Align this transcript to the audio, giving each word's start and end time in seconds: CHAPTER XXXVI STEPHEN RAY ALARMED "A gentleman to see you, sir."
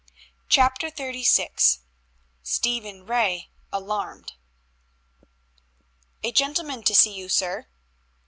CHAPTER 0.49 0.89
XXXVI 0.89 1.77
STEPHEN 2.41 3.05
RAY 3.05 3.51
ALARMED 3.71 4.33
"A 6.23 6.31
gentleman 6.31 6.81
to 6.85 6.95
see 6.95 7.13
you, 7.13 7.29
sir." 7.29 7.67